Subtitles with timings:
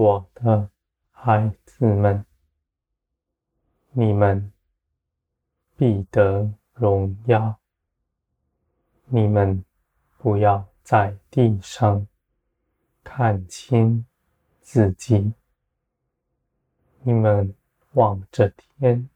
[0.00, 0.70] 我的
[1.10, 2.24] 孩子们，
[3.92, 4.50] 你们
[5.76, 7.60] 必得荣耀。
[9.04, 9.62] 你们
[10.16, 12.06] 不要在地上
[13.04, 14.06] 看清
[14.62, 15.34] 自己，
[17.02, 17.54] 你们
[17.92, 19.06] 望着天，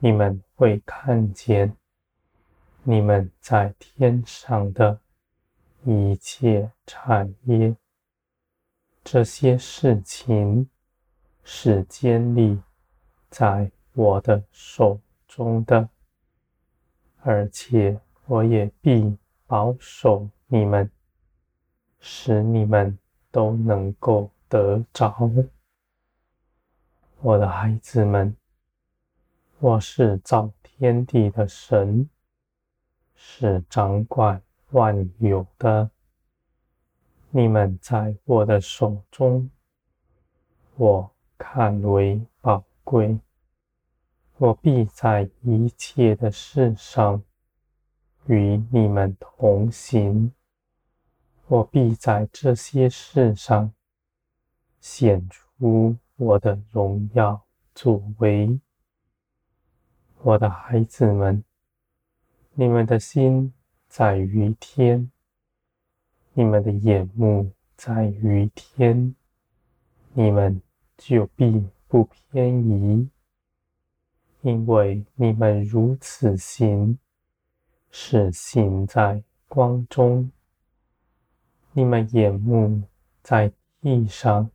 [0.00, 1.76] 你们会看见
[2.82, 5.00] 你们在天上的
[5.84, 7.76] 一切产业。
[9.02, 10.68] 这些事情
[11.42, 12.60] 是建立
[13.30, 15.88] 在我的手中的，
[17.22, 19.16] 而且我也必
[19.46, 20.88] 保守你们，
[21.98, 22.96] 使你们
[23.30, 25.30] 都能够得着。
[27.20, 28.36] 我的孩子们，
[29.58, 32.08] 我是造天地的神，
[33.14, 35.90] 是掌管万有的。
[37.32, 39.48] 你们在我的手中，
[40.74, 43.20] 我看为宝贵。
[44.36, 47.22] 我必在一切的事上
[48.26, 50.32] 与你们同行。
[51.46, 53.72] 我必在这些事上
[54.80, 57.44] 显出我的荣耀
[57.76, 58.58] 作为。
[60.22, 61.44] 我的孩子们，
[62.54, 63.54] 你们的心
[63.88, 65.12] 在于天。
[66.32, 69.14] 你们的眼目在于天，
[70.12, 70.62] 你们
[70.96, 73.08] 就必不偏移，
[74.42, 76.98] 因为你们如此行，
[77.90, 80.30] 是行在光中。
[81.72, 82.82] 你们眼目
[83.22, 84.50] 在地上，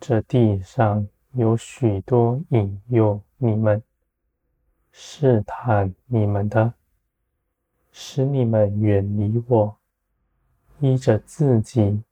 [0.00, 3.82] 这地上有许多引诱你们、
[4.90, 6.72] 试探你们的，
[7.92, 9.75] 使你们远离我。
[10.80, 12.02] 依着自己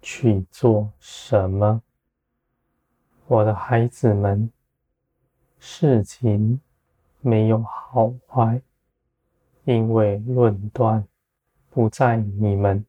[0.00, 1.82] 去做什么，
[3.26, 4.52] 我的孩子们，
[5.58, 6.60] 事情
[7.20, 8.62] 没有好坏，
[9.64, 11.04] 因为论断
[11.70, 12.86] 不在你们，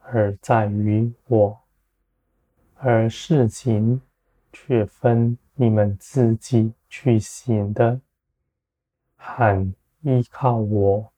[0.00, 1.56] 而在于我；
[2.76, 4.02] 而事情
[4.52, 7.98] 却分你们自己去行的，
[9.16, 11.10] 和依靠我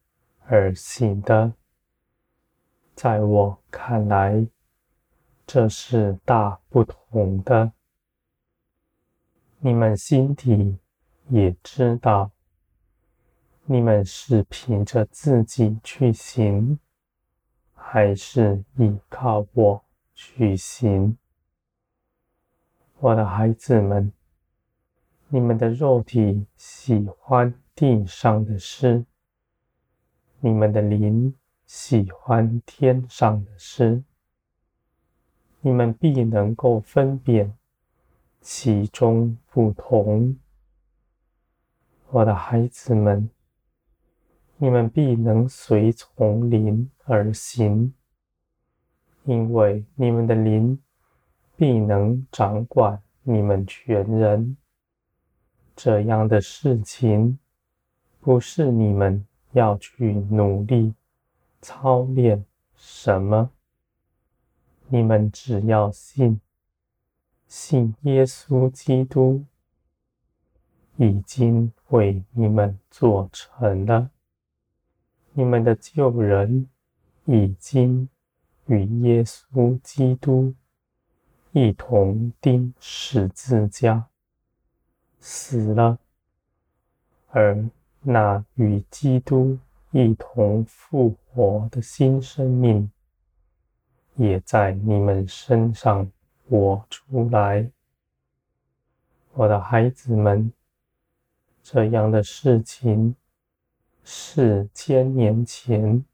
[0.47, 1.53] 而行的。
[2.95, 4.47] 在我看来，
[5.47, 7.73] 这是大不同的。
[9.59, 10.79] 你们心底
[11.29, 12.31] 也知道，
[13.65, 16.79] 你们是凭着自己去行，
[17.75, 19.85] 还是依靠我
[20.15, 21.17] 去行？
[23.01, 24.13] 我的孩子们，
[25.29, 29.05] 你们的肉体喜欢地上的事，
[30.41, 31.35] 你们的灵。
[31.77, 34.05] 喜欢天上的事，
[35.61, 37.53] 你们必能够分辨
[38.41, 40.37] 其中不同。
[42.11, 43.29] 我的孩子们，
[44.57, 47.93] 你们必能随从灵而行，
[49.25, 50.81] 因为你们的灵
[51.57, 54.57] 必能掌管你们全人。
[55.75, 57.37] 这样的事情，
[58.21, 60.95] 不是你们要去努力。
[61.65, 62.45] 操练
[62.77, 63.51] 什么？
[64.89, 66.39] 你们只要信，
[67.49, 69.47] 信耶稣基督
[70.97, 74.11] 已经为你们做成了。
[75.33, 76.69] 你们的旧人
[77.25, 78.11] 已经
[78.67, 80.55] 与耶稣基督
[81.53, 84.11] 一同钉十字架，
[85.19, 85.99] 死了，
[87.31, 87.67] 而
[88.03, 89.59] 那与基督。
[89.97, 92.91] 一同复我的新生命，
[94.15, 96.09] 也在你们身上
[96.49, 97.69] 活出来，
[99.33, 100.53] 我的孩子们。
[101.61, 103.17] 这样的事情
[104.05, 106.05] 是千年前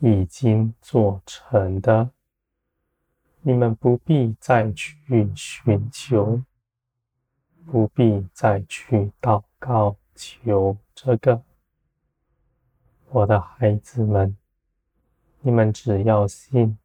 [0.00, 2.10] 已经做成的，
[3.42, 6.42] 你们不必再去寻求，
[7.66, 11.42] 不必再去祷告求这个。
[13.14, 14.34] 我的孩子们，
[15.42, 16.78] 你们只要信，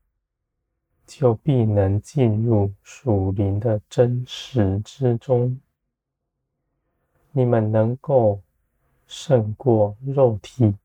[1.05, 5.57] 就必能进入属灵的真实之中。
[7.31, 8.41] 你们能够
[9.05, 10.75] 胜过肉体，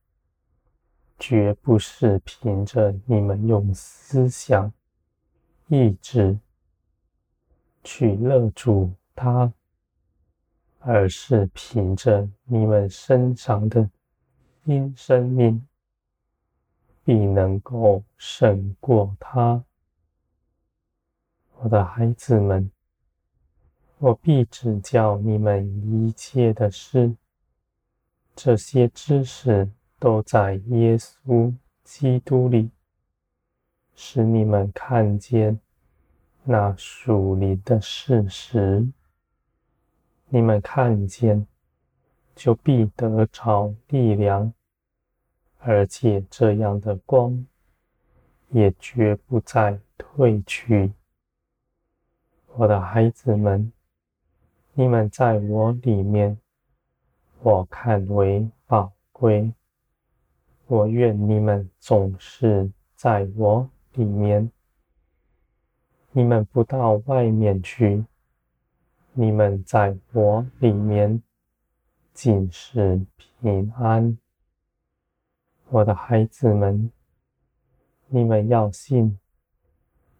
[1.18, 4.72] 绝不是凭着你们用思想、
[5.66, 6.38] 意志
[7.82, 9.52] 去勒住它，
[10.78, 13.90] 而是凭着你们身上的。
[14.64, 15.66] 因生命
[17.04, 19.64] 必能够胜过他。
[21.58, 22.70] 我的孩子们，
[23.98, 27.16] 我必指教你们一切的事。
[28.34, 31.54] 这些知识都在耶稣
[31.84, 32.70] 基督里，
[33.94, 35.60] 使你们看见
[36.44, 38.88] 那属灵的事实。
[40.28, 41.46] 你们看见，
[42.34, 44.52] 就必得着力量，
[45.58, 47.46] 而且这样的光
[48.50, 50.92] 也绝不再退去。
[52.54, 53.72] 我的孩子们，
[54.74, 56.38] 你们在我里面，
[57.40, 59.52] 我看为宝贵。
[60.66, 64.50] 我愿你们总是在我里面。
[66.12, 68.04] 你们不到外面去，
[69.12, 71.22] 你们在我里面，
[72.12, 73.00] 尽是
[73.40, 74.18] 平安。
[75.68, 76.90] 我的孩子们，
[78.08, 79.18] 你们要信，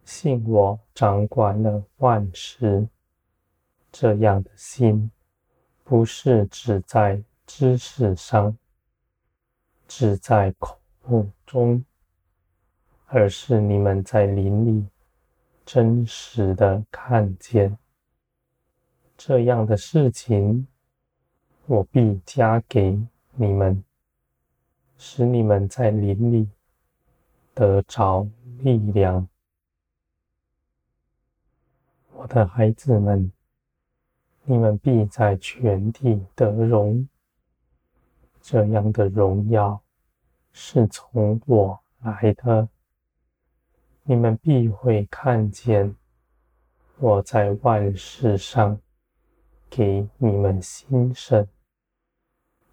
[0.03, 2.87] 信我掌管了万事。
[3.91, 5.11] 这样的心，
[5.83, 8.57] 不是只在知识上，
[9.87, 10.79] 只在口
[11.45, 11.85] 中，
[13.05, 14.87] 而是你们在灵里
[15.63, 17.77] 真实的看见。
[19.15, 20.67] 这样的事情，
[21.73, 23.83] 我必加给你们。
[24.95, 26.47] 使你们在林里
[27.55, 28.27] 得着
[28.59, 29.27] 力量，
[32.11, 33.31] 我的孩子们，
[34.43, 37.09] 你们必在全地得荣。
[38.39, 39.81] 这样的荣耀
[40.51, 42.69] 是从我来的，
[44.03, 45.95] 你们必会看见
[46.99, 48.79] 我在万事上
[49.71, 51.47] 给你们兴盛，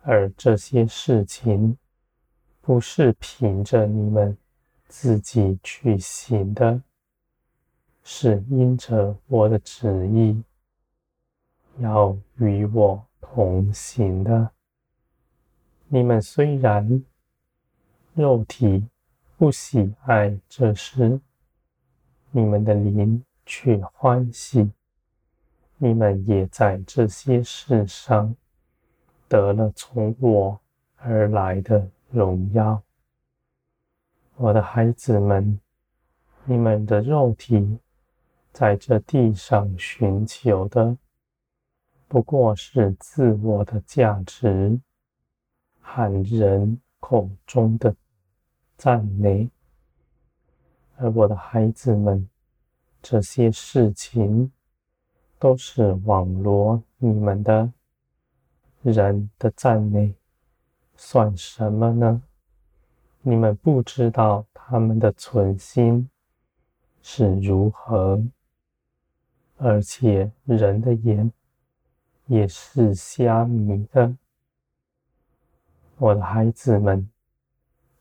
[0.03, 1.77] 而这些事情。
[2.63, 4.37] 不是凭着你们
[4.87, 6.81] 自己去行的，
[8.05, 10.41] 是因着我的旨意
[11.79, 14.51] 要与我同行的。
[15.89, 17.03] 你们虽然
[18.15, 18.87] 肉体
[19.39, 21.19] 不喜爱这事，
[22.31, 24.71] 你们的灵却欢喜。
[25.79, 28.37] 你们也在这些事上
[29.31, 30.61] 得了从我
[30.97, 31.89] 而来的。
[32.13, 32.83] 荣耀，
[34.35, 35.61] 我的孩子们，
[36.45, 37.79] 你们的肉体
[38.53, 40.97] 在这地上寻求的，
[42.09, 44.77] 不过是自我的价值
[45.81, 47.95] 和人口中的
[48.77, 49.49] 赞美。
[50.97, 52.29] 而我的孩子们，
[53.01, 54.51] 这些事情
[55.39, 57.73] 都是网罗你们的
[58.83, 60.15] 人的赞美。
[60.97, 62.23] 算什么呢？
[63.23, 66.09] 你们不知道他们的存心
[67.03, 68.23] 是如何，
[69.57, 71.33] 而且人的眼
[72.27, 74.15] 也是瞎迷的。
[75.97, 77.11] 我的孩子们，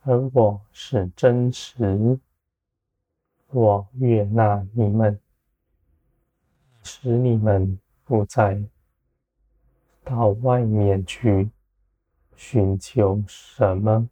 [0.04, 2.20] 而我是真实，
[3.52, 5.20] 我悦纳你们，
[6.84, 8.62] 使你们不再
[10.10, 11.48] 到外面去。
[12.36, 14.10] 寻求什么？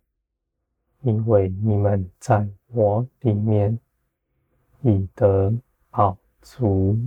[1.01, 3.79] 因为你们在我里面
[4.81, 5.53] 已得
[5.89, 6.99] 饱足。